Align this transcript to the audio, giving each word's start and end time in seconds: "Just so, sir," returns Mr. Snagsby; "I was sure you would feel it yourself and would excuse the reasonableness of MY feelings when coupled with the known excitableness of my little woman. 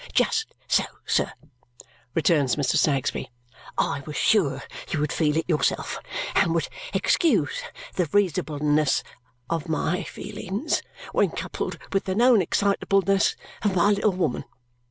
"Just 0.15 0.55
so, 0.67 0.83
sir," 1.05 1.31
returns 2.15 2.55
Mr. 2.55 2.75
Snagsby; 2.75 3.29
"I 3.77 4.01
was 4.07 4.15
sure 4.15 4.63
you 4.89 4.99
would 4.99 5.11
feel 5.13 5.37
it 5.37 5.47
yourself 5.47 5.99
and 6.33 6.55
would 6.55 6.69
excuse 6.91 7.61
the 7.93 8.09
reasonableness 8.11 9.03
of 9.47 9.69
MY 9.69 10.01
feelings 10.05 10.81
when 11.11 11.29
coupled 11.29 11.77
with 11.93 12.05
the 12.05 12.15
known 12.15 12.41
excitableness 12.41 13.35
of 13.61 13.75
my 13.75 13.91
little 13.91 14.13
woman. 14.13 14.45